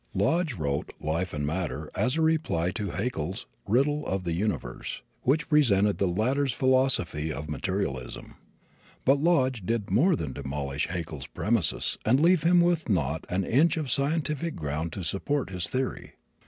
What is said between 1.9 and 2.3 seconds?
as a